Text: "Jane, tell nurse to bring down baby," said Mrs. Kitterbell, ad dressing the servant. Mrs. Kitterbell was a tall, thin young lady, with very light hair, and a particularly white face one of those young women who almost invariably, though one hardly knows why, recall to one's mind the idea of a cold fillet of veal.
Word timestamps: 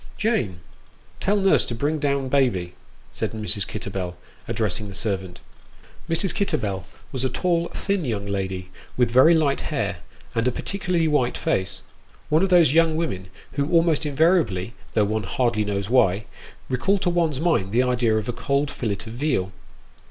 "Jane, 0.17 0.61
tell 1.19 1.35
nurse 1.37 1.63
to 1.67 1.75
bring 1.75 1.99
down 1.99 2.27
baby," 2.27 2.73
said 3.11 3.33
Mrs. 3.33 3.67
Kitterbell, 3.67 4.15
ad 4.49 4.55
dressing 4.55 4.87
the 4.87 4.95
servant. 4.95 5.41
Mrs. 6.09 6.33
Kitterbell 6.33 6.85
was 7.11 7.23
a 7.23 7.29
tall, 7.29 7.67
thin 7.67 8.03
young 8.03 8.25
lady, 8.25 8.71
with 8.97 9.11
very 9.11 9.35
light 9.35 9.61
hair, 9.61 9.97
and 10.33 10.47
a 10.47 10.51
particularly 10.51 11.07
white 11.07 11.37
face 11.37 11.83
one 12.29 12.41
of 12.41 12.49
those 12.49 12.73
young 12.73 12.95
women 12.95 13.27
who 13.51 13.69
almost 13.69 14.03
invariably, 14.03 14.73
though 14.95 15.05
one 15.05 15.21
hardly 15.21 15.63
knows 15.63 15.87
why, 15.87 16.25
recall 16.67 16.97
to 16.97 17.11
one's 17.11 17.39
mind 17.39 17.71
the 17.71 17.83
idea 17.83 18.17
of 18.17 18.27
a 18.27 18.33
cold 18.33 18.71
fillet 18.71 18.95
of 19.05 19.13
veal. 19.13 19.51